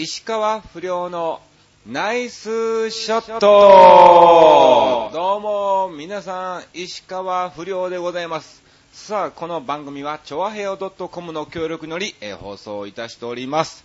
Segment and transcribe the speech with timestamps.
[0.00, 1.40] 石川不良の
[1.84, 8.62] ナイスショットどうも、皆さん、石川不良でございます。
[8.92, 13.84] さあ、この番組は、ちょわへよ .com の協力により、え放送いたしております。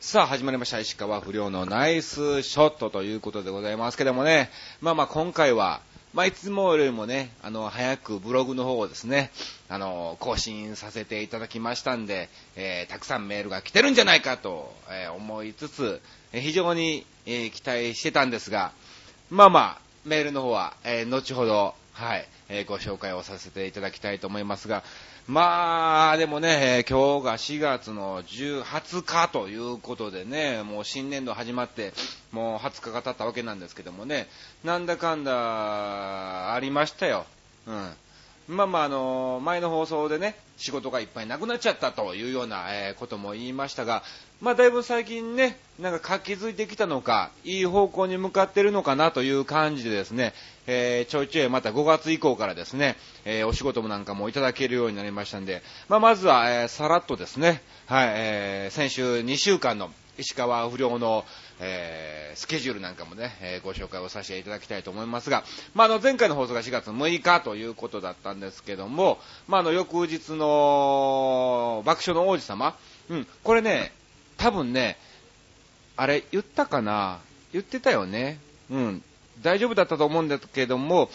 [0.00, 0.80] さあ、始まりました。
[0.80, 4.50] 石川不良のナイスショットということでございますけどもね、
[4.82, 5.80] まあまあ今回は、
[6.14, 9.32] まあいつもよりもね、あの、早くブログの方をですね、
[9.68, 16.00] あの、更新させていただきましたんで、えーたくさんメールが来てるんじゃないかと、えー思いつつ、
[16.32, 18.70] 非常に、え期待してたんですが、
[19.28, 24.82] まあまあ、メールの方は、え後ほど、はい、えーご紹介をさせていただきたいと思いますが、
[25.28, 31.92] まあ、でもね、えー今日が4月の10 20日ということでね、もう新年度始まって、
[32.32, 34.26] もう20日が経ったわけなんですけどもね、
[34.64, 37.26] なんだかんだありましたよ。
[37.68, 37.92] うん。
[38.48, 44.02] まあまあ、あの前の放送でね、仕事がいっぱいなくなっちゃったというような、えことも言いましたが、
[44.44, 50.34] まあだいぶ最近ね、なんか活気づいてきたのか、いい方向に向かってるのかなという感じでですね、
[50.66, 61.24] えーちょいちょいまた5月以降からですね、えーお仕事もなんかもいただけるようになりましたんで、まあまずは、えーさらっとですね、はい、えー先週2週間の石川不良の、
[61.60, 65.42] えースケジュールなんかもね、えーご紹介をさせていただきたいと思いますが、
[65.74, 69.18] まあ、あの、前回の放送が4月6日ということだったんですけども、
[69.48, 72.76] まあ、あの、翌日の爆笑の王子様、
[73.08, 73.94] うん、これね、
[74.36, 74.96] 多分ね、
[75.96, 77.20] あれ、言ったかな？
[77.52, 78.38] 言ってたよね。
[78.70, 79.02] うん。
[79.42, 81.10] 大丈夫だったと思うんだけども、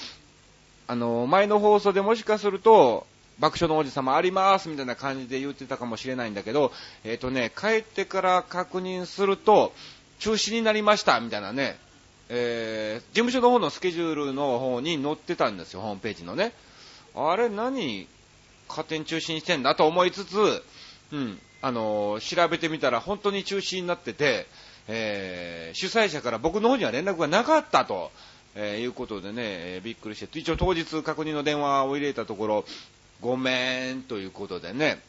[0.88, 3.06] あの、前の放送でもしかすると、
[3.40, 6.72] 爆笑の王子様ありますみたいな感じで言ってたかもしれないんだけど、
[7.04, 9.74] えっ、とね、帰ってから確認すると、
[10.20, 11.78] 中止になりましたみたいなね、
[12.28, 16.52] えー、事務所の方のスケジュールの方に載ってたんですよ、ホームページのね。
[17.16, 18.08] あれ、何、
[18.68, 20.64] 勝手に中止にしてんだと思いつつ、
[21.12, 24.48] うん、あの調べてみたら本当に中止になってて、
[24.88, 28.12] えー主催者から僕の方には連絡がなかったと、
[28.56, 32.66] えーいうことでね、えーびっくりして、一応当日確認の電話を入れたところ、
[33.22, 35.00] ごめーんということでね、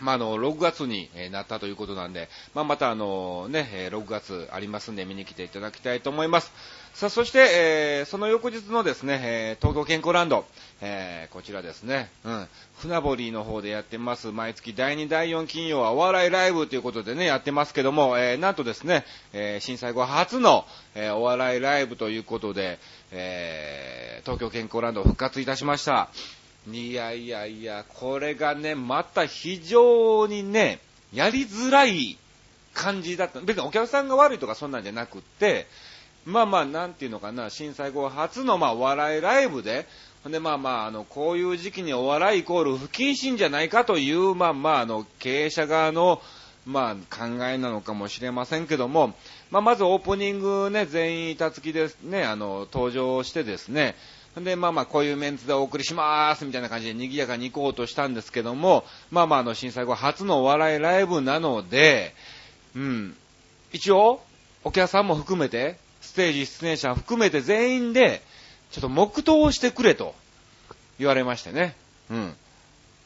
[0.00, 6.52] まあ、あの、6月になったということなんで、まあ、またあのね、6月ありますんで見に来ていただきたいと思います。
[6.94, 10.44] さあ、そして、えーその翌日のですね、え東京健康ランド、
[10.80, 12.46] えーこちらですね、うん、
[12.78, 22.78] 船堀の方でやってます、毎月第2、第4金曜はお笑いライブということでね、やってますけども、えーなんとですね、えー震災後初の、えーお笑いライブということで、
[23.10, 26.08] えー東京健康ランド復活いたしました。
[26.70, 30.80] いやいやいや、これがね、また非常にね、
[31.12, 32.16] やりづらい
[32.72, 33.40] 感じだった。
[33.40, 35.66] 別にお客さんが悪いとかそんなんじゃなくって、
[36.24, 39.86] まあまあ、なんていうのかな、震災後初のまあ笑いライブで、
[40.22, 46.22] ほんでまあまあ、あの、こういう時期にお笑いイコール不謹慎じゃないかという、まあまあ、あの、経営者側の、
[46.64, 49.12] まあ、考えなのかもしれませんけども、
[49.50, 53.96] まあ、まずオープニングね、全員板付きですね、あの、登場してですね、
[54.36, 62.14] で、まあまあ、こういうメンツでお送りしまーすみたいな感じで賑やかに行こうとしたんですけども、まあまあ、あの、震災後初のお笑いライブなので、
[62.74, 63.16] うん、
[63.72, 64.20] 一応、
[64.64, 68.22] お客さんも含めて、ステージ出演者含めて全員で、
[68.72, 70.14] ちょっと黙祷をしてくれと
[70.98, 71.76] 言われましてね。
[72.10, 72.34] うん。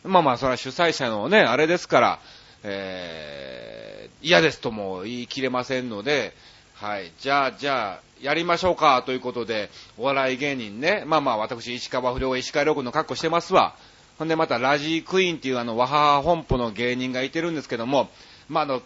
[0.04, 2.20] まあまあ、それは主催者のね、あれですから、
[2.62, 6.32] えー、嫌ですとも言い切れませんので、
[6.74, 7.12] はい。
[7.18, 13.74] じゃあ、じゃあ、やりましょうか、ということで、お笑い芸人ね、まあまあ、私、石川不良、石川良君の格好してますわ。
[14.18, 18.10] ほんで、また、ラジークイーンっていうあの、ワハハ本舗の芸人がいてるんですけども、
[18.48, 18.82] まあ、あの、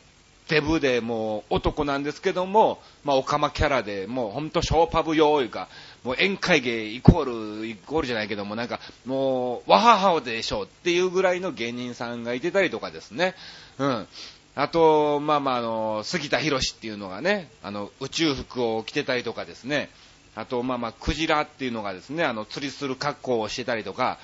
[0.48, 5.68] デブでもう男なんですけども、まあ、オカマキャラで、もうほんとショーパブ用いうか、
[6.04, 13.34] もう宴会芸イコール、イコールじゃないけども、なんか、もう、ワハハでしょっていうぐらいの芸人さんがいてたりとかですね。
[13.78, 14.08] うん。
[14.54, 19.88] あと、まあまあ、あの、杉田博士っていうのがね、あの、宇宙服を着てたりとかですね。
[20.34, 24.18] あと、まあまあ、クジラっていうのがですね、あの、釣りする格好をしてたりとか、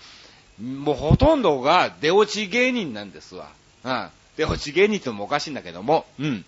[0.62, 3.50] もうほとんどが出落ち芸人なんですわ。
[3.84, 4.08] うん。
[4.36, 6.44] 出落ち芸人ってのもおかしいんだけども、うん。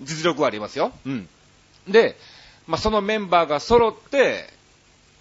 [0.00, 0.92] 実力はありますよ。
[1.06, 1.28] うん。
[1.88, 2.16] で、
[2.66, 4.48] まあ、そのメンバーが揃って、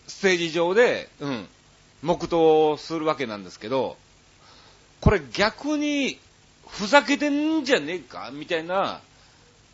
[0.08, 1.48] ステージ上で、うん、
[2.02, 3.98] 黙祷をするわけなんですけど、
[5.02, 6.20] これ逆に、
[6.78, 8.32] ふざけてんじゃねえか？
[8.34, 9.00] みたいな、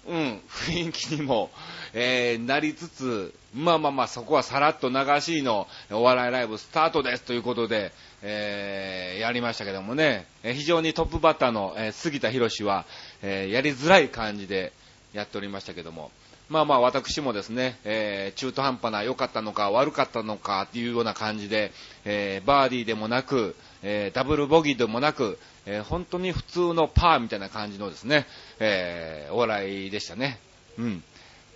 [0.08, 1.50] うん、雰囲気にも、
[1.94, 7.92] えーなりつつ、まあまあまあ、そこはさらっと流しのお笑いライブスタートですということで、
[8.22, 12.86] えーやりましたけどもね、え非常にトップバッターの、えー杉田博士は、
[13.22, 14.74] えーやりづらい感じで
[15.14, 16.12] やっておりましたけども、
[16.50, 21.72] まあまあ私もですね、えー中途半端な良かったのか悪かったのかっていうような感じで、
[22.04, 28.26] えーバーディーでもなく、えー、ダブルボギーでもなく、えー、本当に普通のパーみたいな感じのですね、
[28.60, 30.40] えー、お笑いでしたね。
[30.78, 31.04] うん。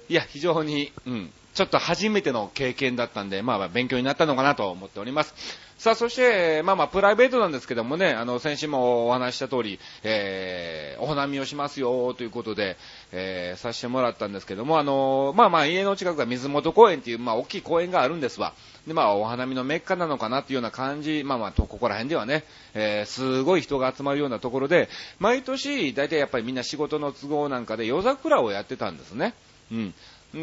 [0.10, 5.34] いや、非常に、うん、ちょっと初めての経験だったんで、まあまあ勉強になったのかなと思っております。
[5.78, 12.78] さあ、そして、まあまあ、プライベートなんですけどもね、あの、先週もお話した通り、えー、お花見をしますよ、ということで、
[13.15, 18.54] えー、させてもらったんですけども、あの、まあまあ、家の近くが水元公園っていう、まあ、大きい公園があるんですわ。
[18.88, 22.44] で、まあ、お花見のメッカなのかなっていうような感じ、まあまあ、と、ここら辺ではね、
[22.74, 24.89] えー、すごい人が集まるようなところで、
[25.19, 29.36] 毎年、大体やっぱりみんな仕事の都合なんかで夜桜をやってたんですね。
[29.71, 29.94] うん。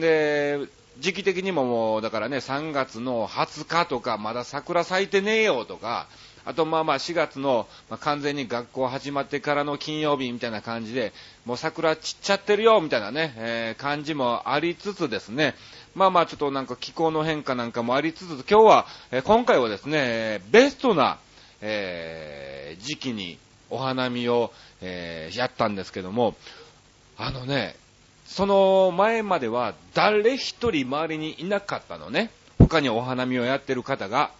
[0.00, 0.60] で、
[1.00, 6.06] 時期的にももう、だからね、3月の20日とか、まだ桜咲いてねえよとか、
[6.50, 11.12] あとまあまあ4月の、まあ、完全に学校始まってからの金曜日みたいな感じで、
[11.44, 15.54] もう桜散っちゃってるよみたいなね、えー、感じもありつつですね、
[15.94, 21.18] まあまあちょっとなんか気候の変化なんかもありつつ、今日は、えー、今回はですね、ベストな、
[21.60, 23.38] えー、時期に
[23.70, 26.34] お花見を、えやったんですけども、
[27.16, 27.76] あのね、
[28.26, 32.30] その前までは誰一人周りにいなかったのね。
[32.58, 34.30] 他にお花見をやってる方が。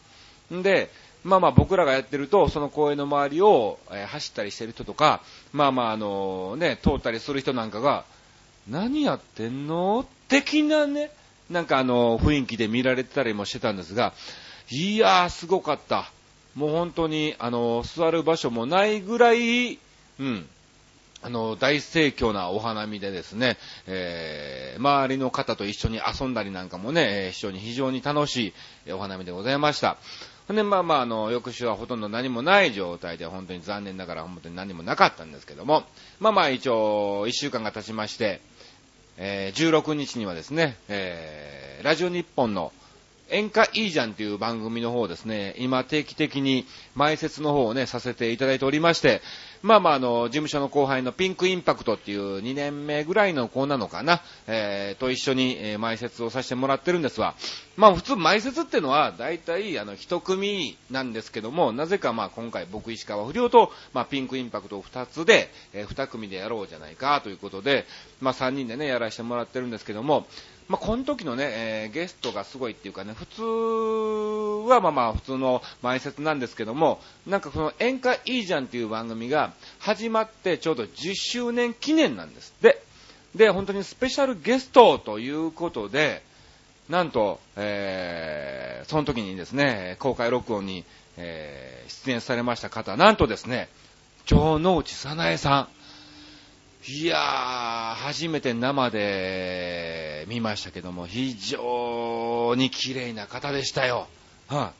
[0.52, 0.90] んで、
[1.24, 5.20] まあまあ僕らがやってると、その公園の周りを、え、走ったりしてる人とか、
[5.52, 8.04] まあまああのね、通ったりする人なんかが、
[8.68, 10.06] 何やってんの？
[10.28, 11.10] 的なね、
[11.50, 14.12] なんかあの、雰囲気で見られてたりもしてたんですが、
[14.70, 16.10] いやー、すごかった。
[16.54, 19.78] もう本当に、あの、座る場所もないぐらい、
[20.18, 20.48] うん、
[21.22, 28.54] あの、大盛況なお花見でですね、えー、周りの方と一緒に遊んだりなんかもね、非常に非常に楽し
[28.86, 29.98] いお花見でございました。
[30.48, 35.84] で、まあまあ、あの、翌週はほとんど何もない状態で、本当に残念ながら本当に何もなかったんですけども、
[36.18, 38.40] まあまあ一応、一週間が経ちまして、
[39.16, 42.72] えー、16日にはですね、えー、ラジオ日本の
[43.30, 49.22] 演歌いいじゃんっていう番組の方ですね、今定期的に前説の方をね、させていただいておりまして、
[49.62, 57.34] まあまあ、あの、事務所の後輩のピンクインパクトっていう2年目ぐらいの子なのかな、えー、と一緒に、えー、前説をさせてもらってるんですわ。
[57.76, 67.86] まあ普通前説っていうのは、大体、あの、一組なんですけども、なぜかまあ今回僕石川不良と、まあピンクインパクト2つで、えー、2組でやろうじゃないかということで、
[68.20, 70.26] まあ3人でね、やらせてもらってるんですけども、
[70.70, 73.42] まあ、この時のね、えー、ゲストがすごいっていうかね、普通
[74.70, 82.80] はまあまあ普通の前説なんですけども、なんかその演歌いいじゃんっていう番組が始まってちょうど10周年記念なんですって。
[83.34, 86.22] で、本当にスペシャルゲストということで、
[86.88, 90.84] なんと、えー、その時にですね、公開録音に、
[91.16, 93.68] えー、出演されました方、なんとですね、
[94.24, 95.79] 城之内早苗さん。
[96.88, 104.08] いやー、初めて生で見ましたけども、非常に綺麗な方でしたよ。
[104.48, 104.72] は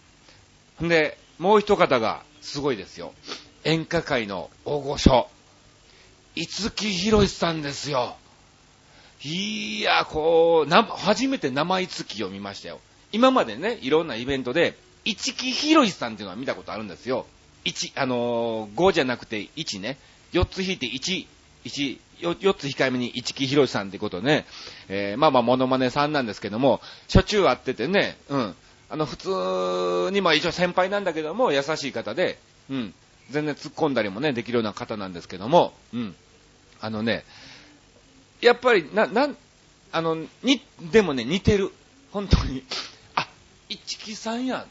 [0.81, 3.13] い、あ、で、もう一方がすごいですよ。
[3.65, 5.29] 演歌界の大御所、
[6.35, 8.17] 五木ひろしさんですよ。
[9.23, 12.81] いや、こう、な、初めて生五木を見ましたよ。
[13.13, 17.27] 今までね、いろんなイベントで、一木ひろしさんっていうのは見たことあるんですよ。
[17.67, 19.99] 1、あのー、5じゃなくて1ね。
[20.33, 21.27] 4つ引いて1、
[21.65, 24.47] 1、4つ控えめに市木博さんってことね、
[24.89, 28.55] えー、まあまあモノマネさんなんですけども、しょっちゅう会っててね、うん。
[28.89, 29.17] あの、普
[30.09, 32.95] 通に、まあ一応先輩なんだけども、優しい方で、うん。
[33.31, 36.15] 全然突っ込んだりもね、できるような方なんですけども、うん。
[36.81, 37.25] あのね、
[38.41, 39.37] やっぱり、な、なん、
[39.93, 41.71] あの、に、でもね、似てる。
[42.11, 42.65] 本当に。
[43.15, 43.29] あ、
[43.69, 44.65] 市木さんやんっ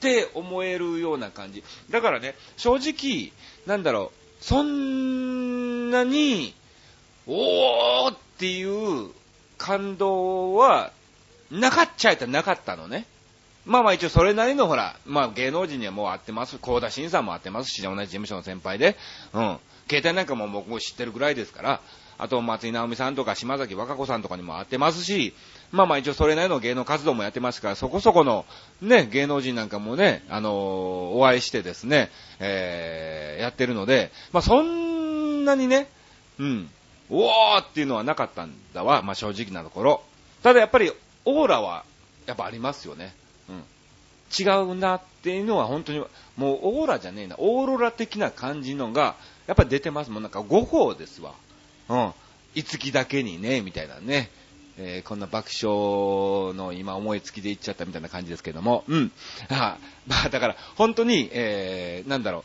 [0.00, 1.62] て思えるような感じ。
[1.90, 3.32] だからね、正直、
[3.66, 6.54] なんだろう、そんなに、
[7.26, 9.10] おーっていう
[9.58, 10.92] 感動は、
[11.50, 13.06] なかっちゃいたらなかったのね。
[13.64, 16.58] まあまあ一応それなりのほら、まあ芸能人にはもう会ってます。
[16.60, 18.96] 高田新さんも会ってますし、同じ事務所の先輩で。
[19.32, 19.58] うん。
[19.88, 21.80] 携帯なんかも僕も知ってるぐらいですから、
[22.18, 25.34] あと松井直美さんとか島崎和歌子さんとかにも会ってますし、
[25.72, 28.44] まあまあ一応それなりの芸能活動もやってますから、そこそこの
[28.80, 30.52] ね、芸能人なんかもね、あのー、
[31.16, 35.88] お会いしてですね、えー、やってるので、まあそんなにね、
[36.38, 36.70] うん、
[37.10, 40.02] おーっていうのはなかったんだわ、まあ正直なところ。
[40.42, 40.92] ただやっぱり
[41.24, 41.84] オーラは
[42.26, 43.14] やっぱありますよね。
[43.48, 43.64] うん。
[44.38, 46.00] 違うなっていうのは本当に、
[46.36, 49.14] もうオーラじゃねえな、オーロラ的な感じのが、
[49.46, 50.22] やっぱ出てますもん。
[50.22, 51.34] なんか5法ですわ。
[51.88, 52.12] うん。
[52.54, 54.30] いつきだけにね、みたいなね。
[54.78, 59.12] えー、こんな爆笑の今思いつきで言っちゃったみたいな感じですけども、うん。
[59.48, 62.44] あまあだから、本当に、えー、なんだろ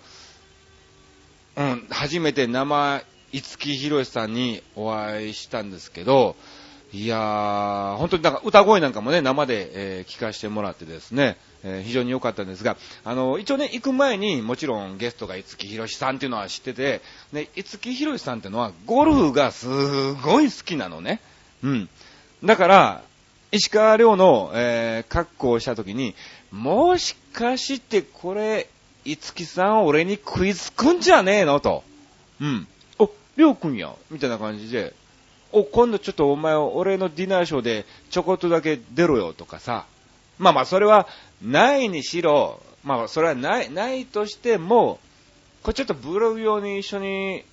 [1.55, 1.61] う。
[1.61, 6.35] うん、初めて生、五木ひろしさんにお会いしたんですけど、
[6.93, 21.21] いやー、本当になんか歌声なんかもね、生で、えー、聞かせてもらってですね、えー、非常に良かったんですが、あの、一応ね、行く前にもちろんゲストが五木ひろしさんっていうのは知ってて、ね、五木ひろしさんっていうのはゴルフがすごい好きなのね。
[21.63, 21.89] うん。
[22.43, 23.03] だから、
[23.51, 26.15] 石川遼の、えー、格好をした時に、
[26.51, 28.67] もしかしてこれ、
[29.03, 31.83] 五木さん俺に食いつくんじゃねえのと。
[32.39, 32.67] うん。
[32.99, 33.93] お、りょうくんや。
[34.09, 34.93] みたいな感じで、
[35.51, 39.85] お、今度ちょっとお前俺のディナーショーでちょこっとだけ出ろよとかさ。
[40.39, 41.07] まあまあそれは
[41.41, 44.99] ないにしろ、まあそれはない、ないとしても、
[45.61, 47.43] これちょっとブログ用に一緒に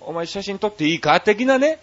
[0.00, 1.20] お前写真撮っていいか？
[1.20, 1.80] 的なね。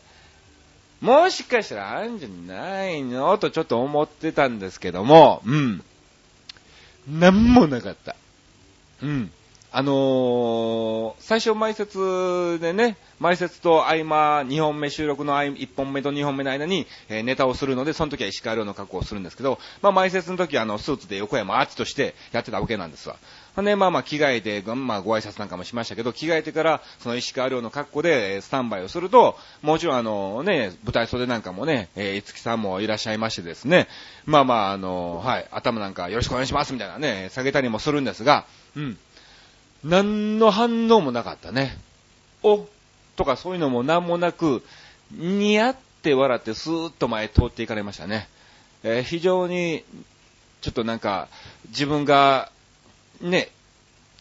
[1.01, 3.37] もしかしたらあるんじゃないの？
[3.37, 5.83] とちょっと思ってたんですけども、うん。
[7.07, 8.15] なんもなかった。
[9.03, 9.31] うん。
[9.77, 23.17] あのー、最初前説でね、前説と合間、2本目収録の間1本目と2本目の間に、えー、ネタをするので、その時は石川遼の格好をするんですけど、まあ前説の時はあの、スーツで横山アーチとしてやってたわけなんですわ。
[23.55, 33.87] ほんで、まあまあ着替えて、まあご挨拶なんかもしましたけど、着替えてから、その石川遼の格好で、スタンバイをすると、もちろんあのね、舞台袖なんかもね、えー、いつきさんもいらっしゃいましてですね、
[34.25, 38.45] まあまああの、はい、頭なんかよろしくお願いしますみたいなね、下げたりもするんですが、
[38.75, 38.97] うん。
[39.85, 41.77] 何の反応もなかったね。
[42.43, 42.67] お
[43.15, 44.63] とかそういうのも何もなく、
[45.11, 48.27] にやって笑ってスーッと前通っていかれましたね。
[48.83, 49.83] えー、非常に、
[50.61, 51.27] ちょっとなんか、
[51.69, 52.51] 自分が、
[53.21, 53.49] ね、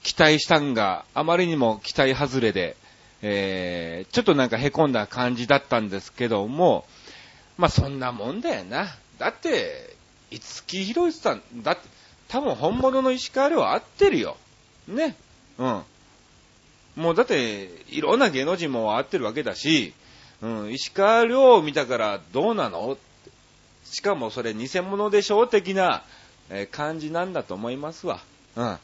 [0.02, 2.76] 期待したんがあまりにも期待外れで、
[3.22, 6.84] えー、ちょっとなんか凹んだ感じだったんですけども、
[7.56, 8.88] まあそんなもんだよな。
[9.18, 9.96] だって、
[10.30, 11.82] 五木ひろしさん、だって、
[12.28, 14.36] 多分本物の石川遼は合ってるよ。
[14.88, 15.14] ね。
[15.58, 15.82] うん。
[16.96, 19.94] もうだって、いろんな芸能人も会ってるわけだし、
[20.42, 22.98] うん、石川遼を見たからどうなの？
[23.84, 25.46] しかもそれ偽物でしょ？
[25.46, 26.02] 的な、
[26.50, 28.20] え感じなんだと思いますわ。
[28.56, 28.78] うん。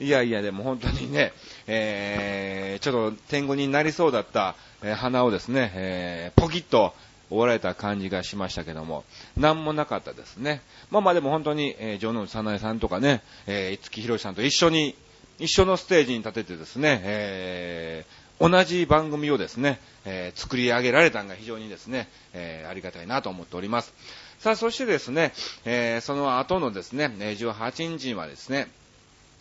[0.00, 1.32] いやいや、でも本当にね、
[1.66, 6.94] えー、ちょっと天狗になりそうだった、えー、鼻をですね、えー、ポキッと
[7.28, 9.04] 終わられた感じがしましたけども、
[9.36, 10.62] なんもなかったですね。
[10.90, 14.96] まあまあでも本当に、えー、城之内早苗さんとかね、えー、五木ひろしさんと一緒に、
[15.38, 23.92] 一緒のステージに立ててですね、えー、同じ番組をですね、えー、作り上げられたのが非常にですね、えー、ありがたいなと思っております。
[24.38, 25.32] さあ、そしてですね、
[25.64, 28.68] えー、その後のですね、18日にはですね、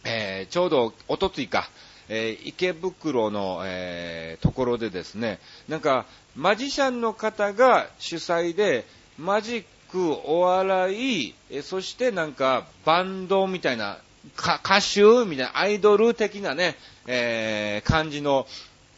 [0.03, 1.69] えー、ちょうどおとついか、
[2.10, 6.05] えー、池袋の、えー、ところでですね、なんか、
[6.36, 8.86] マジシャンの方が主催で、
[9.17, 14.00] マジック、お笑い、えそしてなんか、バンドみたいな、
[14.38, 16.75] 歌手みたいな、アイドル的なね、
[17.07, 18.48] え、感じの、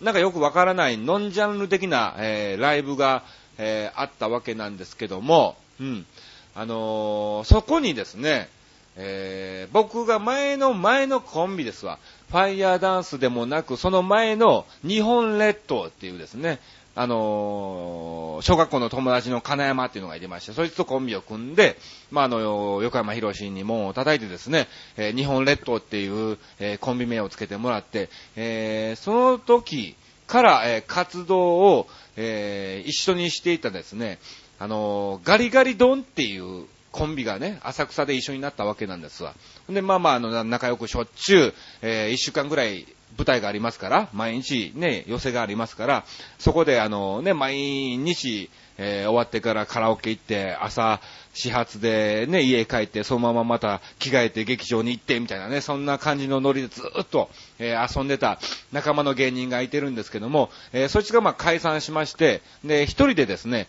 [0.01, 3.24] なんかよくわからないノンジャンル的な、えー、ライブが、
[3.57, 6.05] えー、あったわけなんですけども、うん。
[6.53, 8.50] あのー、そこにですね、
[8.98, 12.00] えー、僕が前の前のコンビですわ。
[12.30, 16.60] ファイヤーダンスでもなく、その前の日本列島っていうですね、
[16.98, 21.78] あのー、小学校の友達の金山っていうのがいてまして、そいつとコンビを組んで、
[22.10, 22.40] まあ、あの、
[22.82, 34.20] 横山博士に門を叩いてですね、えー、日本列島っていう、えー、コンビ名をつけてもらって、えその時から、え活動を、え一緒にしていたですね、
[34.58, 39.36] あのガリガリドンっていうコンビがね、浅草で一緒になったわけなんですわ。
[39.70, 42.88] で、まあまあ、あの、仲良くしょっちゅう、えー、一週間ぐらい
[43.18, 46.06] 舞台がありますから、毎日ね、寄せがありますから、
[46.40, 47.58] そこであのね、毎
[47.98, 51.02] 日、えー、終わってからカラオケ行って、朝、
[51.34, 58.40] 始発でね、家帰って、そのまままた着替えて劇場に行って、みたいなね、そんな感じのノリでずっと、えー、遊んでた
[58.72, 63.68] 仲間の芸人がいてるんですけども、えー、そいつがまあ解散しまして、で、一人でですね、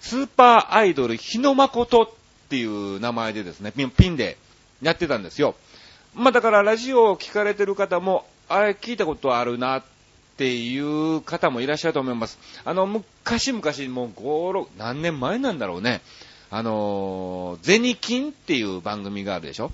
[0.00, 2.19] スーパーアイドル日野誠っ
[2.50, 4.36] ていう名前でですね、ピンで
[4.82, 5.54] やってたんですよ。
[6.14, 9.82] まあだからラジオを聞かれてる方も、あれ聞いたことあるなっ
[10.36, 12.38] ていう方もいらっしゃると思います。
[12.64, 13.62] あの、昔々、
[13.94, 16.00] もう5、6、何年前なんだろうね。
[16.52, 19.70] あのゼニキンっていう番組があるでしょ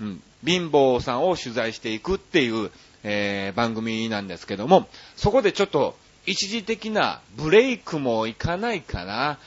[0.00, 0.22] うん。
[0.46, 2.70] 貧乏さんを取材していくっていう、
[3.02, 5.96] えー、番組なんですけども、そこでちょっと
[6.26, 9.38] 一時的なブレイクもいかないかな。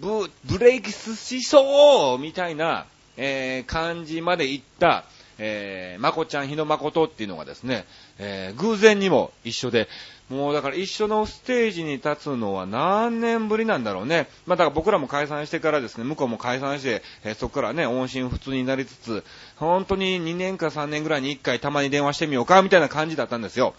[0.00, 2.86] ブ、ブレイクしそうみたいな、
[3.16, 5.04] えー、感じまでいった、
[5.38, 7.84] えー、まこちゃん、日野誠っていうのがですね、
[8.18, 9.88] えー、偶然にも一緒で、
[10.28, 14.28] もうだから一緒のステージに立つのは何年ぶりなんだろうね。
[14.46, 19.24] まあだから僕らも解散してからですね、向こうも解散して、えー、そこからね、音信不通になりつつ、
[19.56, 23.74] 本当に2年か3年ぐらいに1回たまに電話してみようか、みたいな感じだったんですよ。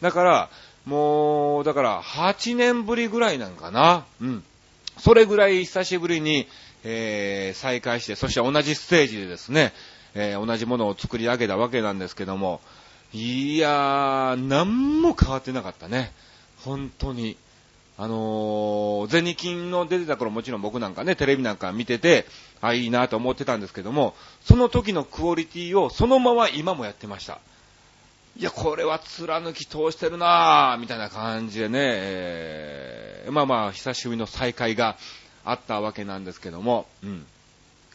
[0.00, 0.50] だから、
[0.84, 4.04] もう、だから8年ぶりぐらいなんかな。
[4.20, 4.44] うん。
[4.98, 6.46] それぐらい久しぶりに、
[6.84, 9.72] えー、再開して、そして同じステージでですね、
[10.14, 12.60] えー、同じものを作り上げたわけなんですけども、
[13.12, 16.12] いやー、何も変わってなかったね。
[16.64, 17.36] 本当に。
[17.96, 22.26] あのー、ゼニ金の出てた頃もちろん僕なんかね、テレビなんか見てて、
[22.60, 27.38] あ、いいなと思ってたんですけども、その時のクオリティをそのまま今もやってました。
[28.36, 34.96] いや、これは貫き通してるなぁ、みたいな感じでね、えー、まあまあ、久しぶりの再会が
[35.44, 37.26] あったわけなんですけども、うん。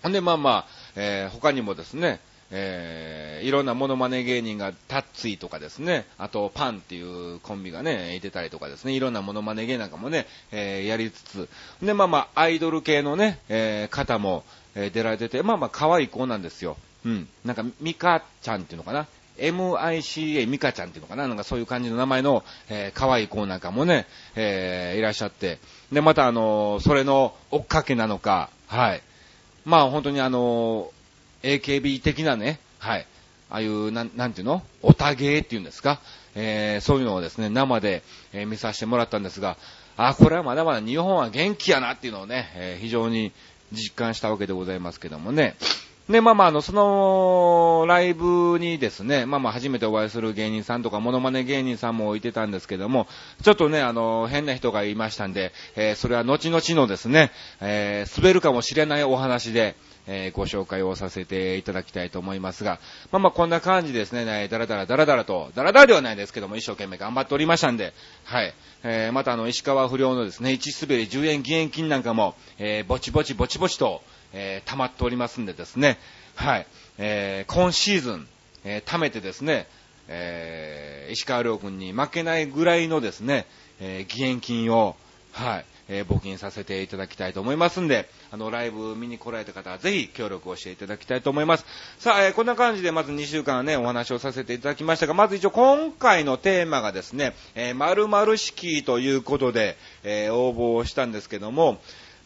[0.07, 0.65] んで、まあまあ、
[0.95, 7.01] えー、他にもですね、えー、いろんなモノマネ芸人がタッツイとかですね、あとパンってい
[7.35, 11.49] うコンビがね、いてたりとかですね、いろんなモノマネ芸なんかもね、えー、やりつつ、
[11.81, 16.77] で、まあまあ、アイドル系のね、えー、方も、えー、出られてて、まあまあ、可愛い子なんですよ。
[17.05, 17.27] うん。
[17.43, 19.07] なんか、ミカちゃんっていうのかな。
[19.41, 21.27] MICA ミカちゃんっていうのかな？
[21.27, 24.05] なんかそういう感じの名前の、えー、可愛い子なんかもね、
[24.35, 25.59] えー、いらっしゃって。
[25.91, 29.01] で、またあのー、それの追っかけなのか、はい。
[29.65, 30.91] まあ本当にあの
[31.43, 33.05] AKB 的なね、はい。
[33.51, 34.61] ああいう、なん、なんていうの？
[34.83, 35.99] オタゲーっていうんですか？
[36.35, 39.57] えー、そういうのをですね、生で、えー、見させてもらったんですが、
[39.97, 43.31] あ、これはまだまだ日本は元気やなっていうのをね、えー、非常に
[43.71, 45.55] 実感したわけでございますけどもね。
[46.09, 53.05] で、まあまあ、あの、その、ライブにですね、まあまあ、初めてお会いする芸人さんとか、モノマネ芸人さんも置いてたんですけども、
[53.43, 59.75] ちょっとね、あの、変な人がいましたんで、えー、それは後々のですね、えー、滑るかもしれないお話で、
[60.07, 62.79] えー、ご紹介をさせていただきたいと思いますが、
[63.11, 68.55] まあまあこんな感じですね、だらだらだらだらと、だらだらではないですけども、一生懸命頑張っておりましたんで、はい。
[68.81, 74.01] えー、またあの、石川不良のですね、1滑り10円義援金なんかも、えー、ぼちぼちぼちぼちと、
[74.33, 75.97] えー、溜まっておりますんでですね、
[76.35, 76.67] はい、
[76.97, 78.27] えー、今シーズン、
[78.63, 79.67] えー、貯めてですね、
[80.07, 83.45] えー、石川遼君に負けないぐらいのですね、
[83.79, 84.95] え、義援金を、
[85.31, 91.65] はい、え、募金させていただきたいと思いますんで、あの、ライブ見に来られた方はぜひ協力をしていただきたいと思います。
[91.97, 101.79] さあ、えー、こんな感じでまず2週間ね、お話をさせていただきましたが、まず一応今回のテーマがですね、えー、〇〇式ということで、えー、応募をしたんですけども、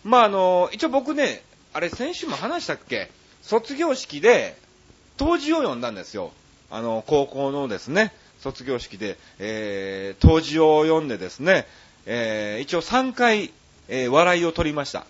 [0.04, 1.42] まあ、あの、一応僕ね、
[1.74, 3.10] あれ先週も話したっけ？
[3.42, 4.56] 卒業式で、
[5.18, 6.32] 当時を読んだんですよ。
[6.70, 11.66] あの、高校のですね、卒業式で、えー、当時を読んでですね、
[12.06, 13.52] えー、一応3回、
[13.90, 15.06] えー、笑いを取りました。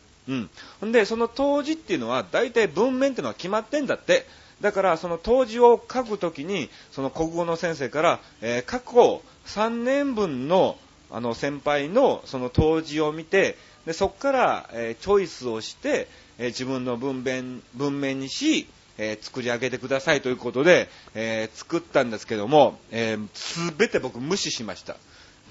[0.81, 0.91] うん。
[0.91, 4.25] で、その当時っていうのは、大体文面っていうのは決まってんだって。
[4.61, 10.77] だから、その当時を書くときに、その国語の先生から、えー、過去3年分の、
[11.11, 16.07] あの、先輩のその当時を見て、で、そこから、えー、チョイスをして、
[16.43, 24.97] えー、自分の文面、文面にし、えー、作り上げてくださいということで、えー、作ったんですけども、えー、全て僕無視しました。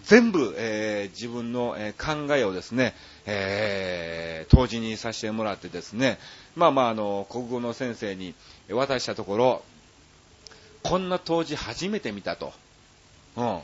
[0.05, 6.19] 全部、え、自分の、え、考えをですね、えー、当時にさせてもらってですね、
[6.57, 8.35] まあまあ、あの、国語の先生に
[8.69, 9.63] 渡したところ、
[10.83, 12.53] こんな当時初めて見たと。
[13.37, 13.61] うん。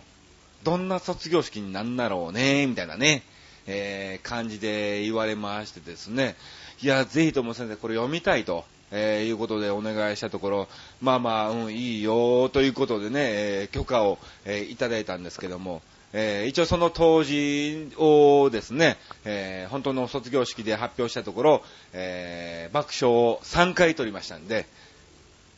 [0.62, 3.22] どんな卒業式になんだろうね、みたいなね、
[3.66, 6.36] え、感じで言われましてですね、
[6.80, 8.64] いや、ぜひとも先生、これ読みたいと。
[8.90, 10.68] えー、いうことでお願いしたところ、
[11.02, 21.62] まあまあ、うん、いいよ、ということでね、えー、許可を、えー、いただいたんですけども、えー、一応その当時をですね、えー、本当の卒業式で発表したところ、
[21.92, 24.66] えー、爆笑を3回取りましたんで、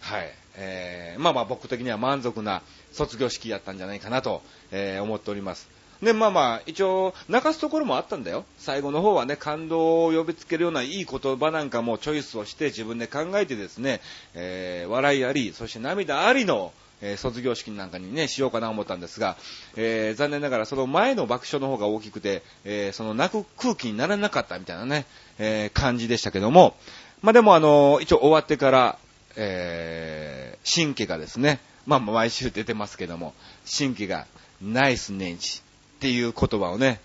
[0.01, 5.69] はい、えー、まあまあ僕的には満足な卒業式やったんじゃないかなと、えー、思っております。
[6.03, 8.45] で、まあまあ、一応、泣かすところもあったんだよ。
[8.59, 14.01] 最後の方はね、感動を呼びつけるようないい言葉なんかもチョイスをして自分で考えてですね、
[14.35, 19.37] えー、笑いあり、そして涙ありの、えー、卒業式なんかにね、しようかなと思ったんですが、
[19.77, 25.05] えー、残念ながらその前の爆笑の方が大きくて、えー、その泣く空気にならなかったみたいなね、
[25.39, 26.77] え感じでしたけども、
[27.21, 28.99] まあでもあの一応終わってから、
[29.37, 33.35] え新規がですね、まあ毎週出てますけども、
[33.65, 34.27] 新規が
[34.63, 35.63] ナイス年始
[36.01, 36.99] っていう言葉をね、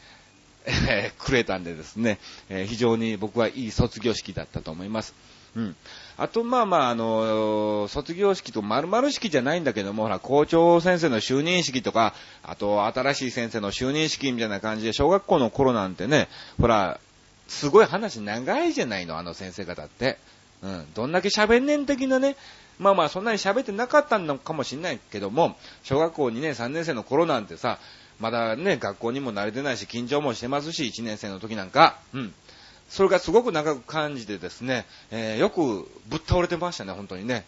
[0.65, 5.13] え くれたんでですね、え非常に僕はいい卒業式だったと思います。
[5.57, 5.75] うん。
[6.15, 16.29] あと、まあまあ、あの、卒業式と〇〇式じゃないんだけども、ほら、校長先生の就任式とか、あと、新しい先生の就任式みたいな感じで、小学校の頃なんてね、
[16.59, 16.99] ほら、
[17.49, 20.17] すごい話長いじゃないの、あの先生方って。
[20.61, 20.87] うん。
[20.93, 22.37] どんだけ喋んねん的なね、
[22.79, 27.79] まあまあ、そんなに喋ってなかったのかもしれないけども、小学校2年、3年生の頃なんてさ、
[28.19, 32.33] まだね、学校にも慣れてないし、緊張もしてますし、1年生の時なんか、うん。
[32.89, 37.45] それがすごく長く感じてですね、えー、よくぶっ倒れてましたね、本当にね。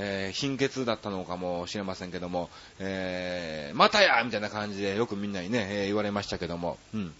[0.00, 7.12] えー、貧血だったのかもしれませんけども、えー、またやみたいな感じでよくみんなにね、えー、言われましたけども、うん。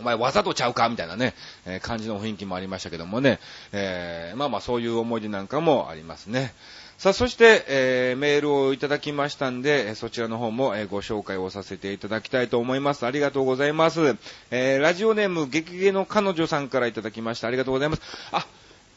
[0.00, 1.34] お前わざとちゃうかみたいなね、
[1.66, 3.38] え、感じの雰囲気もありましたけどもね、
[3.72, 6.54] え、まあまあそういう思い出なんかもありますね。
[7.00, 13.06] さあ、そして、えー、メールをいただきましたんで、そちらの方も、えー、ご紹介をさせていただきたいと思います。
[13.06, 14.18] ありがとうございます。
[14.50, 17.48] えー、ラジオネーム、激ゲの彼女さんからいただきました。
[17.48, 18.02] ありがとうございます。
[18.32, 18.46] あ、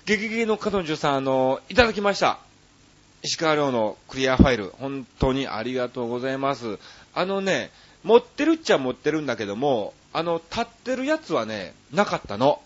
[0.04, 2.40] 激ゲの彼女さん、あの、いただきました。
[3.22, 6.80] 石川遼のクリアファイル、本当にありがとうございます。
[7.14, 7.72] あのね、
[8.04, 12.62] 持ってるっちゃ持ってるんだけども、あの、立ってるやつはね、なかったの。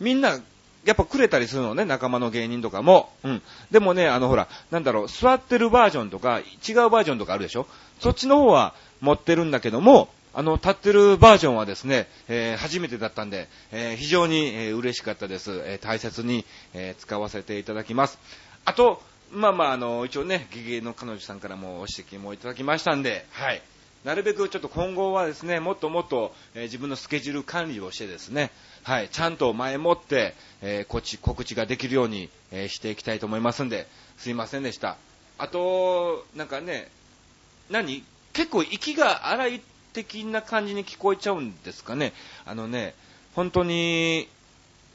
[0.00, 0.40] みんな
[0.84, 3.10] やっぱくれたりするのね、仲間の芸人とかも。
[3.22, 3.42] うん。
[3.70, 7.66] でもね、あのほら、なんだろう、座ってるバージョンとか、違うバージョンとかあるでしょ？
[8.00, 15.62] そっちの方は持ってるんだけども、あの、立ってるバージョンはですね、えー、初めてだったんで、えー、非常に、えー、嬉しかったです。
[15.64, 16.44] え大切に、
[16.74, 18.18] え使わせていただきます。
[18.64, 23.62] あと、まあまあ、あの、一応ね、ゲゲの彼女さんからもご指摘もいただきましたんで、はい。
[24.04, 28.50] なるべくちょっと今後はですね、もっともっと、え自分のスケジュール管理をしてですね、
[28.82, 33.86] はい、ちゃんと前もって、え、こっち、告知ができるように、え、していきたいと思いますんで、
[34.18, 34.98] すいませんでした。
[35.38, 36.90] あと、なんかね、
[37.70, 38.04] 何？
[38.34, 39.62] 結構息が荒い
[39.94, 42.12] 的な感じに聞こえちゃうんですかね。
[42.44, 42.94] あのね、
[43.34, 44.28] 本当に、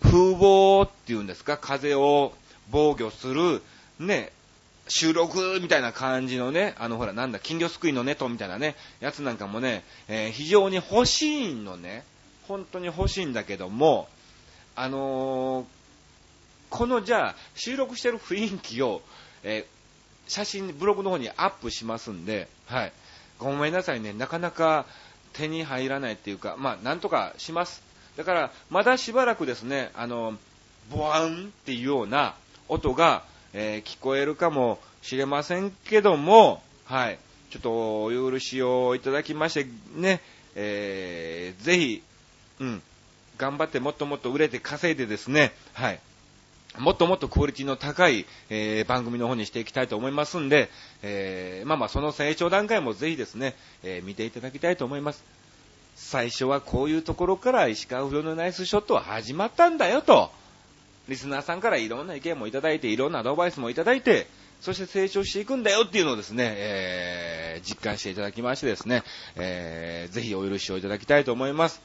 [0.03, 2.33] 風防っていうんですか、風を
[2.69, 3.63] 防御する、
[3.99, 4.31] ね、
[4.89, 12.03] 収録みたいな感じのね、あのほらなんだ、金魚すくいのネットみたいなね、やつなんかもね、えー、非常に欲しいのね。
[12.47, 14.09] 本当に欲しいんだけども、
[14.75, 15.65] あのー、
[16.71, 19.03] このじゃあ、収録してる雰囲気を、
[19.43, 22.91] えー、写真、ブログの方にアップしますんで、はい。
[23.37, 24.85] ごめんなさいね、なかなか
[25.33, 27.83] 手に入らないっていうか、まあ、なんとかします。
[28.17, 30.35] だから、まだしばらくですね、あの、
[30.89, 32.33] ボワンっていうような
[32.67, 37.19] 音が、えー、聞こえるかもしれませんけども、はい。
[37.49, 40.21] ちょっとお許しをいただきまして、ね、
[40.55, 42.03] えー、ぜひ、
[42.59, 42.81] うん、
[43.37, 45.99] 頑張ってもっともっと売れて稼いでですね、はい。
[46.77, 50.69] もっともっとクオリティの高い、えー、番組の方にしていきたいと思いますんで、
[51.01, 55.23] えー、まあまあその成長段階もぜひですね、えー、見ていただきたいと思います。
[55.95, 60.31] 最初はこういうところから石川不良のナイスショットは始まったんだよと、
[61.09, 64.27] リスナーさんからいろんな意見もいただいて、いろんなアドバイスもいただいて、
[64.61, 69.03] そして成長していくんだよっていうのをですね、えー、実感していただきましてですね、
[69.35, 71.81] えー、ぜひお許しをいただきたいと思います。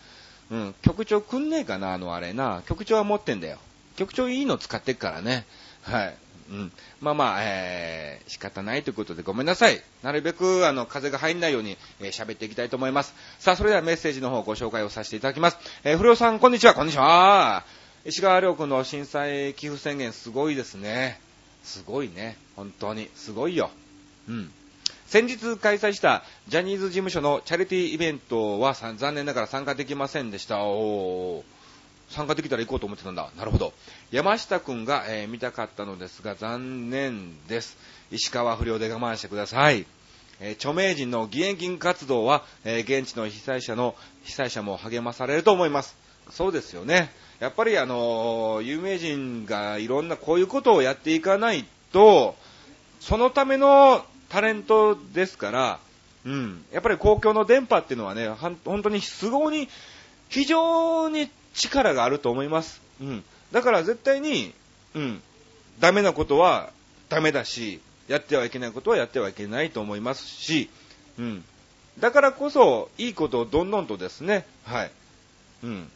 [0.51, 2.63] うん、局長くんねえかな、あのあれな。
[2.67, 3.59] 局長は持ってんだよ。
[3.97, 5.47] 局長いいの使ってっからね。
[5.83, 6.17] はい。
[6.51, 6.73] うん。
[7.01, 9.81] まあまあ、えー、仕方ないということでごめんなさい。
[10.03, 13.15] なるべく、あの、風が入んないように、えー、喋っていきたいと思います。
[13.39, 15.59] さあ、それではメッセージの方ご紹介をさせていただきます。
[15.85, 17.65] えー、不良さん、こんにちは、こんにちは。
[18.07, 21.19] 石川亮君の震災寄付宣言すごいですね。
[21.63, 22.37] すごいね。
[22.55, 23.09] 本当に。
[23.15, 23.71] すごいよ。
[24.29, 24.53] うん。
[25.07, 30.65] 先日開催したジャニーズ事務所のチャリティーイベントは残念ながら参加できませんでした。
[30.65, 31.45] お
[32.11, 33.31] 参加できたら行こうと思ってたんだ。
[33.39, 33.73] なるほど。
[34.11, 37.79] 山下くんが、えー、見たかったのですが残念です。
[38.11, 39.87] 石川不良で我慢してください。
[40.41, 46.04] えー、著名人の義援金活動は、えー、現地の被災者の、被災者も励まされると思います。
[46.31, 47.11] そうですよね。
[47.41, 52.37] やっぱりあの有名人がいろんなこういうことをやっていかないと、
[53.01, 55.79] そのためのタレントですから、
[56.25, 59.69] うん、やっぱり公共の電波っていうのはね、本当にすごい
[60.29, 62.81] 非常に力があると思います。
[63.01, 63.25] うん。
[63.53, 64.55] だから絶対に、
[64.95, 65.23] うん、
[65.81, 66.71] ダメなことは
[67.09, 70.71] ダメだし、やってはいけないことはやってはいけないと思いますし、
[71.19, 71.45] うん。
[72.01, 74.91] だからこそ、いいことをどんどんとですね、はい。
[75.63, 75.91] うん。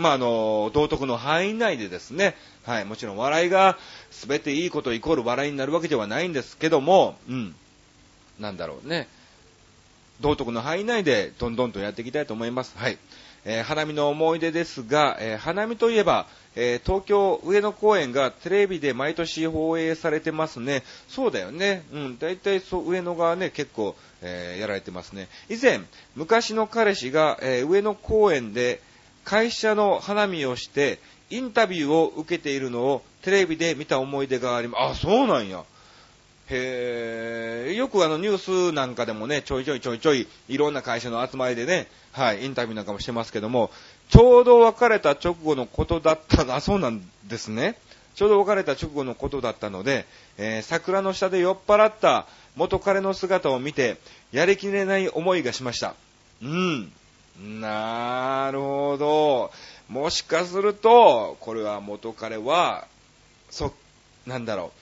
[0.00, 2.34] まあ、あの、道徳の範囲内でですね、
[2.64, 3.78] はい、もちろん笑いが
[4.10, 7.54] 全ていいことイコール笑いになるわけではないんですけども、うん。
[8.38, 9.08] なんだろうね。
[10.20, 12.76] 道徳の範囲内でどんどんとやっていきたいと思います。
[12.76, 12.98] はい。
[13.44, 20.82] えー、花見の思い出ですが、えー、花見といえば、えー、東京上野公園がテレビで毎年放映されてますね。
[21.08, 21.84] そうだよね。
[21.92, 25.28] うん、大体そう、上野がね、結構、えやられてますね。
[25.48, 25.80] 以前、
[26.16, 28.82] 昔の彼氏が、え上野公園で
[29.24, 30.98] 会社の花見をして、
[31.30, 34.98] インタビューを受けているのをテレビで見た思い出があります。
[34.98, 35.64] あ、そうなんや。
[36.50, 43.70] へえ、よくあのニュースなんかでもね、ちょいちょいちょいちょい、いろんな会社の集まりでね、はい、インタビューなんかもしてますけども、
[44.08, 47.76] ちょうど別れた直後のことだったな、そうなんですね。
[48.16, 50.04] ちょうど別れた直後のことだったので、
[50.36, 53.98] えー、桜の下で酔っ払った元彼の姿を見て、
[54.32, 55.94] やりきれない思いがしました。
[56.42, 56.92] うん。
[57.40, 59.50] なるほど。
[59.88, 62.86] もしかすると、これは元彼は、
[63.50, 63.72] そ、
[64.26, 64.72] なんだろ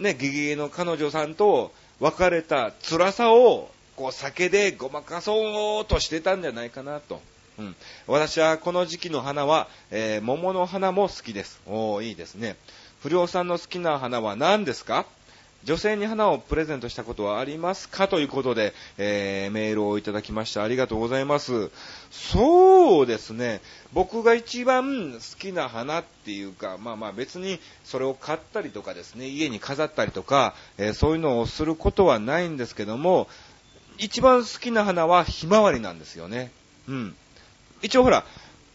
[0.00, 0.02] う。
[0.02, 7.20] ね、ゲゲゲの彼女さんと別れた辛さを、こう酒でごまかそうとしてたんじゃないかなと。
[7.58, 7.76] うん。
[8.06, 11.60] 私はこの時期の花は、えー、桃の花も好きです。
[11.66, 12.56] おー、いいですね。
[13.00, 15.06] 不良さんの好きな花は何ですか？
[15.66, 20.62] 女性に花をプレゼントしたことはありますかということで、えー、メールをいただきました。
[20.62, 21.72] ありがとうございます。
[22.12, 23.60] そうですね。
[23.92, 33.26] 僕が一番好きな花っていうか、まあまあ別にそれを買ったりとかですね、家に飾ったりとか、えー、そういうのをすることはないんですけども、
[33.98, 36.52] 一番好きな花はひまわりなんですよね。
[36.86, 37.16] うん。
[37.82, 38.24] 一応ほら、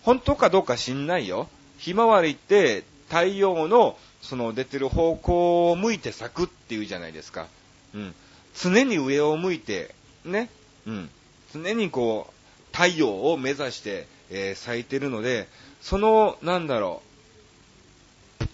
[0.01, 1.47] 本当かどうか知んないよ。
[1.77, 7.47] ひまわりって太陽のその出てる方向を向いて咲くっていうじゃないですか。
[7.93, 8.15] うん。
[8.55, 9.93] 常に上を向いて、
[10.25, 10.49] ね。
[10.85, 11.09] うん。
[11.53, 15.47] 常にこう、太陽を目指して、えー、咲いてるので、
[15.81, 17.01] その、なんだろ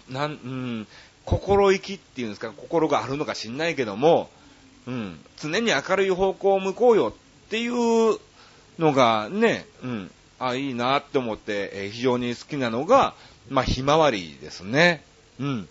[0.08, 0.86] う、なん、うん、
[1.24, 4.30] 心意気っていうんですか、心があるのか知んないけども、
[4.86, 8.18] うん、常に明るい方向を向こうよっていう
[8.78, 13.14] のがね、うん、あ、いいなって思って、えー、非常に好きなのが、
[13.50, 15.04] まあ、ひまわりですね。
[15.40, 15.68] うん。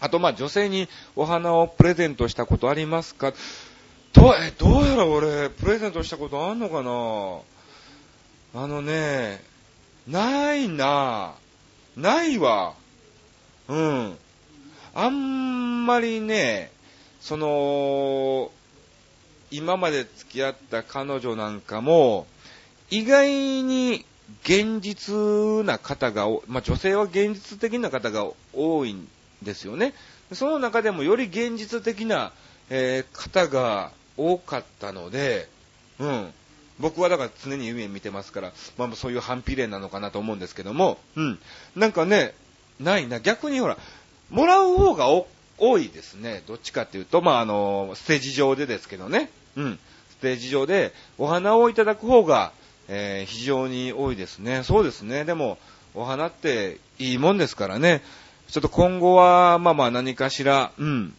[0.00, 3.32] あと、まあ、女性にお花をプレゼントしたことありますか？
[4.12, 8.62] と、え、どうやら俺、プレゼントしたことあんのかな？
[8.62, 9.42] あのね、
[10.08, 11.34] ないな
[11.96, 12.74] ないわ。
[13.68, 14.18] うん。
[14.94, 16.70] あんまりね、
[17.20, 18.50] その、
[19.50, 22.26] 今まで付き合った彼女なんかも、
[22.90, 24.04] 意外に
[24.44, 25.14] 現実
[25.64, 29.08] な方が、まあ、女性は現実的な方が多いん
[29.42, 29.94] ですよね。
[30.32, 32.32] その中でもより現実的な、
[32.70, 35.48] えー、方が多かったので、
[35.98, 36.32] うん。
[36.78, 41.38] 僕はだから常に夢見てますから、まあそういう反比例なのかなと思うんですけども、うん。
[41.76, 42.34] なんかね、
[42.80, 43.20] ないな。
[43.20, 43.76] 逆にほら、
[44.30, 45.06] もらう方が
[45.58, 46.42] 多いですね。
[46.46, 49.30] どっちかっていうと、まああの、ステージ上でですけどね。
[49.56, 49.78] うん。
[50.10, 52.52] ステージ上でお花をいただく方が、
[52.94, 54.64] えー、非常に多いですね。
[54.64, 55.24] そうですね。
[55.24, 55.56] でも、
[55.94, 58.02] お花っていいもんですからね。
[58.48, 61.14] ちょっと今後は、まあまあ何かしら、うん、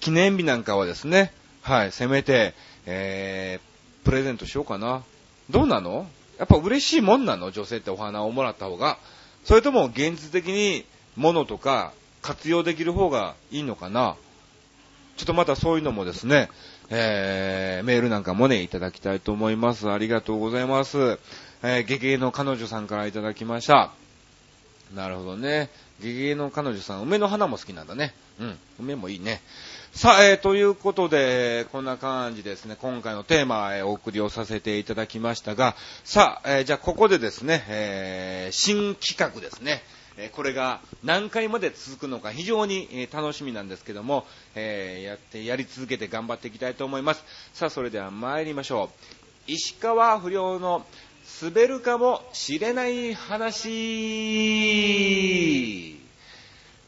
[0.00, 2.54] 記念日なんかはですね、はい、せめて、
[2.86, 5.02] えー、プレゼントしようかな。
[5.50, 6.06] どうなの？
[6.38, 7.50] やっぱ嬉しいもんなの？
[7.50, 8.96] 女性ってお花をもらった方が。
[9.44, 14.16] それとも現実的に物とか活用できる方がいいのかな？
[15.18, 16.48] ちょっとまたそういうのもですね、
[16.90, 19.90] えー、メールなんかもね、いただきたいと思います。
[19.90, 21.18] ありがとうございます。
[21.62, 23.90] えー、ゲゲの彼女さんからいただきました。
[24.94, 25.70] なるほどね。
[26.00, 28.14] ゲゲの彼女さん、梅の花も好きなんだね。
[28.40, 29.42] うん、梅もいいね。
[29.92, 35.74] さあ、えー、ということで、こんな感じですね、今回のテーマ、えー、お送りをさせていただきましたが、
[36.04, 39.82] さあ、えー、じゃあここでですね、えー、新企画ですね。
[40.18, 44.26] えこれが何回まで続くのか非常に、え楽しみなんですけども、
[44.56, 47.24] えやって、やり続けて頑張っていきたいと思います。
[47.54, 48.90] さあ、それでは参りましょ
[49.48, 49.52] う。
[49.52, 50.84] 石川不良の
[51.40, 53.58] 滑るかもしれない話。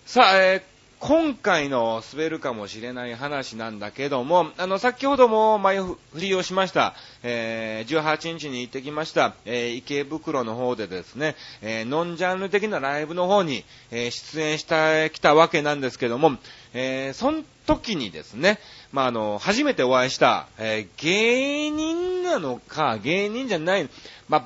[0.07, 0.70] さあ、えー
[1.01, 16.33] 今回の滑るかもしれない話なんだけども、あの、先ほども前振りをしました、えー、18日に行ってきました、えー、池袋の方でですね、えー、ノンジャンル的なライブの方に、えー、出演してきたわけなんですけども、
[16.75, 18.59] えー、その時にですね、
[18.93, 23.89] まあ、あの、初めてお会いした、えー、芸人なのか、芸人じゃない、
[24.29, 24.45] まあ、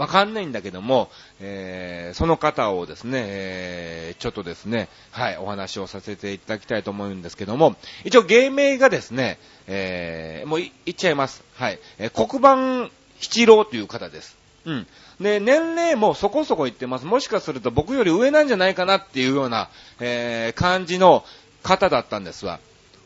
[0.00, 1.10] わかんないんだけども、
[1.40, 11.44] えー、その方をですね、えー、ちょっとですね、はい、お話をさせていただきたいと思うんですけども、一応芸名がですね、えー、もう言っちゃいます。
[11.54, 14.38] はい、えー、黒板七郎という方です。
[14.64, 14.86] うん。
[15.20, 17.04] で、年齢もそこそこ言ってます。
[17.04, 19.68] もしかすると僕より上なんじゃないかなっていうような、
[20.00, 21.24] えー、感じの
[21.62, 22.58] 方だったんですわ。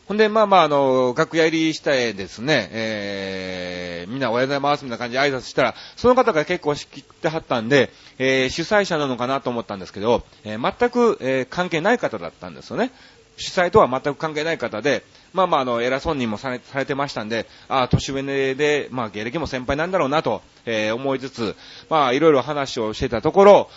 [0.07, 12.91] ほんで、まあまあ、あの、楽屋入りした絵ですね、えー、みんなおはようございますみたいな感じで挨拶したら、その方が結構仕切ってはったんで、えー、主催者なのかなと思ったんですけど、えー、全く、えー、関係ない方だったんですよね。
[13.37, 18.21] 主催とは全く関係ない方で、まあまあ、あの、偉そうにもされされてましたんで、ああ、年上
[18.53, 21.55] で、まあ、芸歴も先輩なんだろうなと、えー、思いつつ、
[21.89, 23.69] まあ、いろいろ話をしてたところ、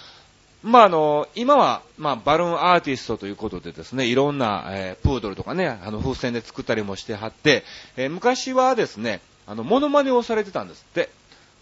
[0.62, 7.64] まあ、あの、今は、まあ、バルーンアーティストということでですね、いろんな、えー、プードルとかね、あの、風船で作ったりもしてはって、
[7.96, 11.10] えー、昔はですね、あの、モノマネをされてたんですって。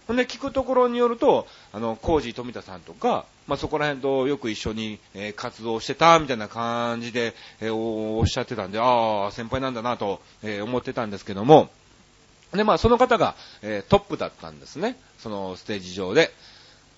[0.07, 11.69] ほんで、聞くところによると、あの、コージー富田さんとか、まあ、そこら辺とよく一緒に、えー、活動してた、みたいな感じで、えー、おっしゃってたんで、ああ、先輩なんだなと、え、思ってたんですけども、
[12.55, 14.97] で、まあ、その方が、えトップだったんですね。
[15.19, 16.33] そのステージ上で。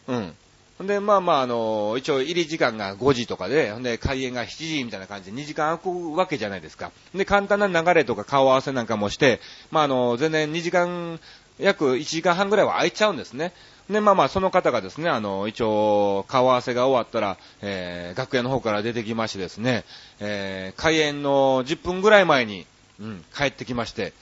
[0.06, 0.36] うん。
[0.84, 6.92] んで、まあまあ、あの、一応入り時間が5時とかで、ほんで開演が7時みたいな感じで2時間空くわけじゃないですか。
[7.14, 11.18] で、簡単な流れとか顔合わせなんかもして、まああの、全然2時間
[11.58, 13.52] 約1時間半ぐらいは空いちゃうんですね。
[13.90, 19.84] で、まあまあ、その方がですね、あの、一応、顔合わせが終わったら、えー、楽屋の方から出てきましてですね、
[20.20, 22.66] えー、開演の10分ぐらい前に、
[23.00, 24.12] うん、帰ってきまして、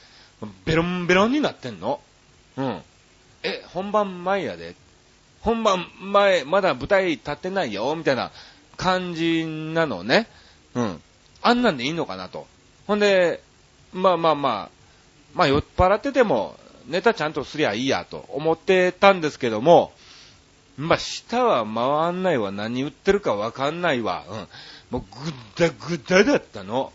[0.65, 2.01] ベロンベロンになってんの。
[2.57, 2.83] うん。
[3.43, 4.77] え、本番前やで。
[5.47, 8.33] 本番前、まだ舞台立ってないよ、みたいな
[8.77, 10.27] 感じなのね。
[10.75, 11.01] うん。
[11.41, 12.49] あんなんでいいのかなと。
[12.89, 13.41] ほんで、
[13.93, 14.71] まあまあまあ、
[15.35, 19.93] まあ酔っ払ってても、ネタちゃんとすりゃいいやと思ってたんですけども、
[20.77, 24.49] まあ、舌は回んないわ、何言ってるかわかんないわ、うん。
[24.91, 25.03] もう
[25.57, 26.93] ぐだぐだだったの。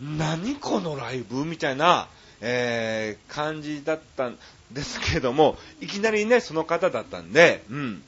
[0.00, 1.44] 何このライブ？
[1.44, 2.08] みたいな、
[2.40, 4.32] えー、感じだった
[4.72, 8.02] ですけども、いきなりね、その方だったんで、うん。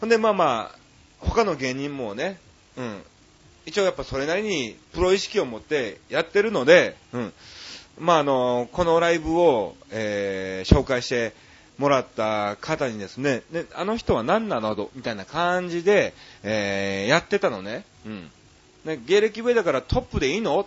[0.00, 0.78] ほんで、まあまあ、
[1.18, 2.38] 他の芸人もね、
[2.76, 3.02] うん。
[3.66, 7.32] 一応やっぱそれなりにプロ意識を持ってやってるので、うん。
[7.98, 11.34] まあ、あの、このライブを、えー、紹介して
[11.76, 14.90] もらった方にですね、ねあの人は何なの？
[14.94, 17.84] みたいな感じで、えー、やってたのね。
[18.06, 18.30] うん。
[18.86, 20.60] ね、芸歴上だからトップでいいの？
[20.60, 20.66] っ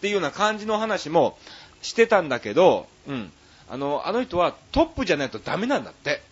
[0.00, 1.38] ていうような感じの話も
[1.80, 3.32] してたんだけど、うん。
[3.70, 6.22] あの、あの人はトップじゃないとダメなんだって。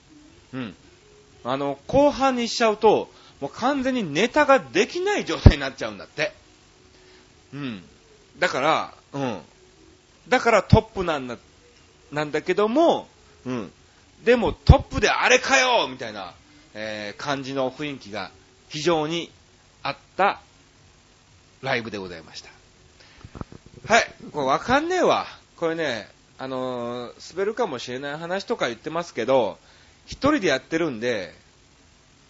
[0.52, 0.74] うん。
[1.44, 6.32] あの、後半にしちゃうと、もう完全にネタができない状態になっちゃうんだって。
[7.52, 7.82] うん。
[8.38, 9.40] だから、うん。
[10.28, 11.36] だからトップなんだ、
[12.10, 13.08] なんだけども、
[13.44, 13.72] うん。
[14.24, 16.34] でもトップであれかよみたいな、
[16.74, 18.30] えー、感じの雰囲気が
[18.68, 19.30] 非常に
[19.82, 20.40] あった
[21.62, 22.50] ライブでございました。
[23.86, 24.14] はい。
[24.32, 25.26] これわかんねえわ。
[25.56, 29.58] これね、あのー、滑るかもしれない話とか言ってますけど、
[30.06, 31.34] 一人でやってるんで、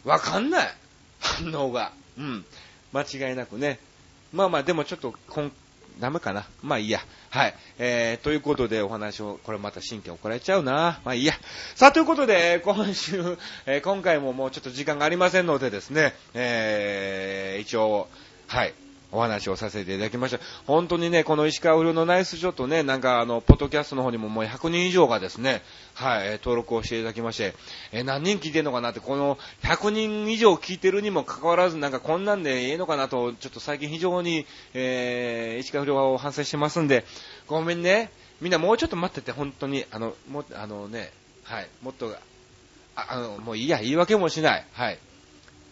[0.05, 0.69] わかんない。
[1.21, 1.93] 反応が。
[2.19, 2.45] うん。
[2.93, 3.79] 間違いなくね。
[4.33, 5.53] まあまあ、でもちょっと、こん
[5.99, 6.47] ダメかな。
[6.63, 7.01] まあいいや。
[7.31, 7.55] はい。
[7.79, 11.01] えー、ということでお話を、これまた神経怒られちゃうな。
[11.05, 11.35] まあいいや。
[11.75, 18.09] さあ、ということで、今週、えー、今回ももうちょっと時間がありませんのでですね、えー、一応、
[18.47, 18.75] はい。
[19.13, 20.41] お話をさせていただきました。
[20.67, 25.63] 本当にね、この石川不良のナイスショットね、なんかあの、ポッドキャストの方にももう100人以上がですね、
[25.95, 27.55] はい、登録をしていただきまして、
[27.93, 37.05] え何人聞いてんのかなって、この100人以上聞いてるにもかかわらず、なんかこんなんでええのかなと、ちょっと最近非常に、えー、石川不良を反省してますんで、
[37.47, 38.11] ごめんね。
[38.41, 41.11] みんなもうちょっと待ってて、本当に、あの、も、あのね、
[41.45, 42.15] はい、もっと、
[42.97, 44.67] ああの、もういいや、言い訳もしない。
[44.73, 44.99] はい。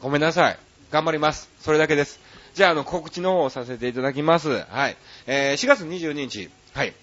[0.00, 0.58] ごめんなさい。
[0.90, 1.50] 頑張ります。
[1.60, 2.20] それだけです。
[2.54, 4.48] じゃあ、あの、告知の方をさせていただきます。
[4.48, 4.96] はい。
[5.26, 6.94] えー、4月22日、はい。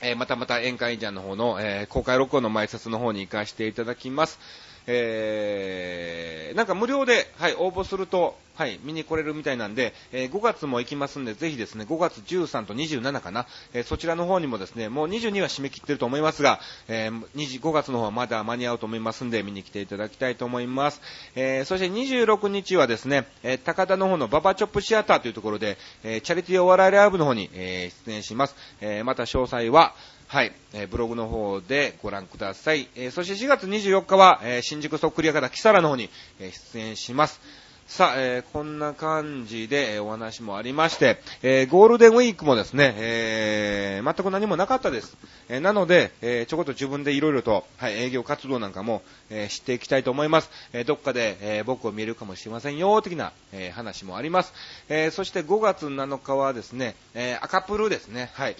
[0.00, 4.38] えー、またまた宴会ジャンの方の、えー、公開録音の前説の方に行かせていただきます。
[4.86, 21.02] えー、なんか無料で、はい、応募すると、はい、見に来れるみたいなんで、えー、5月も行きますんで、ぜひですね、5月13と27かな、えー、そちらの方にもですね、もう22は締め切ってると思いますが、えー、5月の方はまだ間に合うと思いますんで、見に来ていただきたいと思います。
[21.34, 28.56] えー、そして26日はですね、えー、高田の方のババチョップシアターというところで、えー、チャリティーお笑いライブの方に、えー、出演します。
[28.80, 29.94] えー、また詳細は、
[30.28, 32.88] はい、えー、ブログの方でご覧ください。
[32.96, 36.10] えー、そして4月24日は、えー、新宿そっくり屋からキサラの方に、
[36.40, 37.40] え出演します。
[37.86, 45.16] さあ、え、こんな感じで、え、お話もありまして、え、ゴールデンウィークもですね、え全く何もなかったです。
[45.48, 50.50] えなので、えちょこっと自分でいろいろと、はい、営業活動なんかも、えしていきたいと思います。
[50.72, 54.52] えどっかで、え僕を見るかもしれませんよ、的な、え話もあります。
[54.88, 58.56] えそして5月7日はですね、え赤プルですね、はい。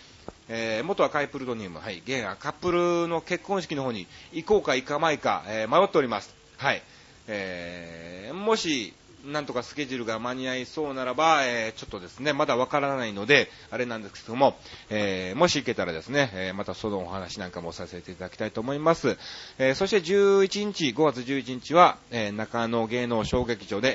[0.49, 6.35] えー、元赤いプルドニウム、はい、現赤プルの結婚式の方に行こうか行かないか、えー、迷っております。
[6.57, 6.83] はい。
[7.29, 8.95] えー、もし、
[9.27, 14.57] なんとかスケジュールが間に合いそうならば、えー、ちょっとですね、まだわからないので、あれなんですけども、
[14.89, 19.17] えー、もし行けたらですね、えー、またそのお話なんかもさせていただきたいと思います。
[19.59, 23.95] えそして11日、5月11日は、え中野芸能小劇場で、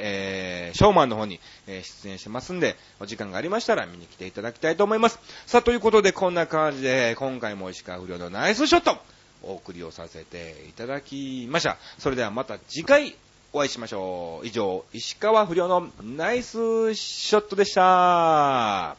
[0.69, 5.19] えショーマンの方に、え出演してますんで、お時間がありましたら見に来ていただきたいと思います。
[5.45, 8.97] さあ、ということでこんな感じで、今回も石川不良のナイスショット
[9.43, 11.77] お送りをさせていただきました。
[11.99, 13.15] それではまた次回
[13.53, 14.47] お会いしましょう。
[14.47, 18.95] 以上、石川不良のナイスショットでした。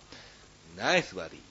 [0.77, 1.42] ナイスバディ。